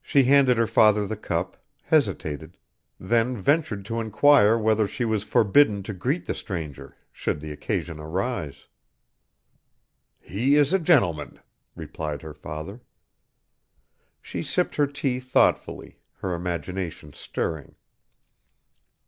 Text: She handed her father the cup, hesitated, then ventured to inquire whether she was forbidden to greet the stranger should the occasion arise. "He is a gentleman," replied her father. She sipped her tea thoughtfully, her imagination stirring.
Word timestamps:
She 0.00 0.22
handed 0.22 0.56
her 0.58 0.66
father 0.68 1.08
the 1.08 1.16
cup, 1.16 1.56
hesitated, 1.82 2.56
then 3.00 3.36
ventured 3.36 3.84
to 3.86 3.98
inquire 3.98 4.56
whether 4.56 4.86
she 4.86 5.04
was 5.04 5.24
forbidden 5.24 5.82
to 5.82 5.92
greet 5.92 6.26
the 6.26 6.34
stranger 6.36 6.96
should 7.10 7.40
the 7.40 7.50
occasion 7.50 7.98
arise. 7.98 8.68
"He 10.20 10.54
is 10.54 10.72
a 10.72 10.78
gentleman," 10.78 11.40
replied 11.74 12.22
her 12.22 12.32
father. 12.34 12.80
She 14.22 14.44
sipped 14.44 14.76
her 14.76 14.86
tea 14.86 15.18
thoughtfully, 15.18 15.98
her 16.18 16.32
imagination 16.32 17.12
stirring. 17.12 17.74